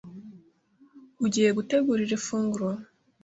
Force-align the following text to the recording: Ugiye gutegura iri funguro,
Ugiye 1.25 1.49
gutegura 1.57 1.99
iri 2.05 2.17
funguro, 2.25 2.67